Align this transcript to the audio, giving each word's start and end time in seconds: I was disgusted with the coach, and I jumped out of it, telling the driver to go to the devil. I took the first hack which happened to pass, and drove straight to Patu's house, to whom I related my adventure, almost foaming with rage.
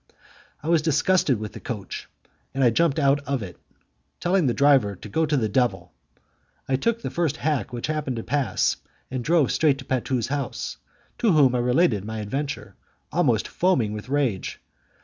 I 0.63 0.67
was 0.67 0.81
disgusted 0.81 1.39
with 1.39 1.53
the 1.53 1.59
coach, 1.59 2.09
and 2.55 2.63
I 2.63 2.71
jumped 2.71 2.97
out 2.97 3.19
of 3.27 3.43
it, 3.43 3.59
telling 4.19 4.47
the 4.47 4.53
driver 4.55 4.95
to 4.95 5.07
go 5.09 5.27
to 5.27 5.37
the 5.37 5.47
devil. 5.47 5.93
I 6.67 6.75
took 6.75 7.03
the 7.03 7.11
first 7.11 7.37
hack 7.37 7.71
which 7.71 7.85
happened 7.85 8.15
to 8.15 8.23
pass, 8.23 8.77
and 9.11 9.23
drove 9.23 9.51
straight 9.51 9.77
to 9.77 9.85
Patu's 9.85 10.29
house, 10.29 10.77
to 11.19 11.33
whom 11.33 11.53
I 11.53 11.59
related 11.59 12.03
my 12.03 12.17
adventure, 12.17 12.73
almost 13.11 13.47
foaming 13.47 13.93
with 13.93 14.09
rage. 14.09 14.59